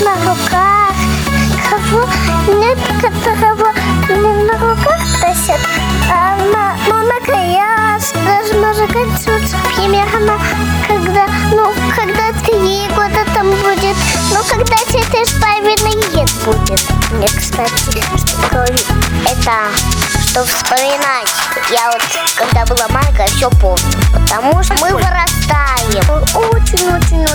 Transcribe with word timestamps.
на 0.00 0.14
руках. 0.26 0.94
Кого 1.68 2.06
нет, 2.58 2.78
которого 3.00 3.72
не 4.08 4.44
на 4.44 4.52
руках 4.58 5.00
носят, 5.22 5.60
а 6.10 6.36
на, 6.52 6.76
ну, 6.88 7.02
на 7.06 7.20
краях. 7.24 8.02
Даже 8.24 8.54
можно 8.54 8.86
концерт 8.86 9.42
примерно, 9.74 10.38
когда, 10.86 11.26
ну, 11.52 11.72
когда 11.94 12.32
три 12.44 12.88
года 12.94 13.24
там 13.34 13.50
будет. 13.50 13.96
Ну, 14.32 14.42
когда 14.48 14.76
тебе 14.88 15.24
с 15.24 15.32
половиной 15.32 15.94
лет 16.14 16.30
будет. 16.44 16.80
Мне, 17.12 17.28
кстати, 17.28 18.02
это 19.26 19.52
что 20.30 20.44
вспоминать. 20.44 21.28
Я 21.70 21.90
вот, 21.90 22.02
когда 22.36 22.64
была 22.64 22.86
маленькая, 22.88 23.26
все 23.26 23.50
помню. 23.50 23.82
Потому 24.12 24.62
что 24.62 24.74
мы 24.74 24.92
вырастаем. 24.92 26.04
Очень-очень 26.36 27.26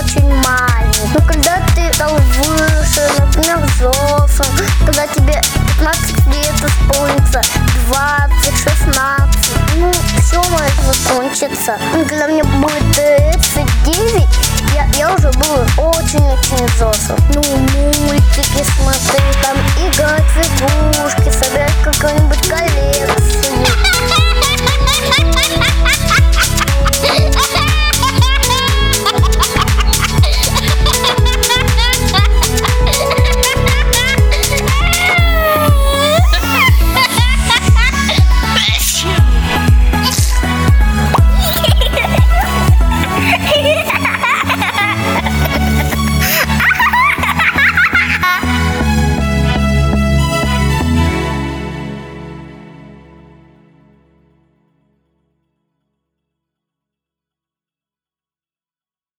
тебе 5.26 5.40
15 5.78 6.26
лет 6.26 6.54
исполнится, 6.54 7.42
20, 7.88 8.58
16, 8.58 9.56
ну, 9.76 9.92
все 10.20 10.42
может 10.50 10.72
закончиться. 10.82 11.76
Когда 11.92 12.28
мне 12.28 12.44
будет 12.44 12.94
39, 12.94 14.28
я, 14.74 14.86
я 14.98 15.14
уже 15.14 15.30
был 15.32 15.56
очень-очень 15.78 16.66
взрослым. 16.74 17.18
Ну, 17.34 17.42
мультики 18.06 18.64
смотреть, 18.78 19.42
там 19.42 19.55